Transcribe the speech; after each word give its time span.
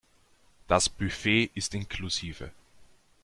Das 0.67 0.89
Buffet 0.89 1.51
ist 1.53 1.75
inklusive. 1.75 2.51